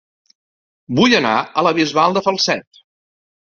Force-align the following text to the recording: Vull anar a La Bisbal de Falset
Vull 1.01 1.13
anar 1.17 1.35
a 1.35 1.65
La 1.69 1.75
Bisbal 1.81 2.19
de 2.19 2.25
Falset 2.31 2.83